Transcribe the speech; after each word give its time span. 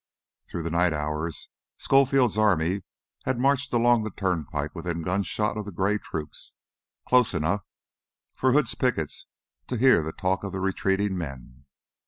Through 0.49 0.63
the 0.63 0.71
night 0.71 0.93
hours 0.93 1.47
Schofield's 1.77 2.35
army 2.35 2.81
had 3.25 3.37
marched 3.37 3.71
along 3.71 4.01
the 4.01 4.09
turnpike, 4.09 4.73
within 4.73 5.03
gunshot 5.03 5.57
of 5.57 5.65
the 5.65 5.71
gray 5.71 5.99
troops, 5.99 6.55
close 7.05 7.35
enough 7.35 7.61
for 8.33 8.51
Hood's 8.51 8.73
pickets 8.73 9.27
to 9.67 9.77
hear 9.77 10.01
the 10.01 10.11
talk 10.11 10.43
of 10.43 10.53
the 10.53 10.59
retreating 10.59 11.15
men. 11.15 11.65